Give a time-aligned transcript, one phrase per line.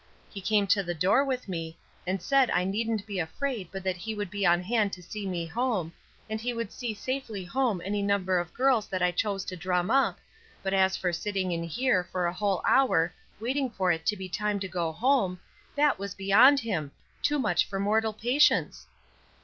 [0.31, 3.97] He came to the door with me, and said I needn't be afraid but that
[3.97, 5.93] he would be on hand to see me home,
[6.27, 9.91] and he would see safely home any number of girls that I chose to drum
[9.91, 10.17] up,
[10.63, 14.59] but as for sitting in here a whole hour waiting for it to be time
[14.61, 15.39] to go home,
[15.75, 16.91] that was beyond him
[17.21, 18.87] too much for mortal patience!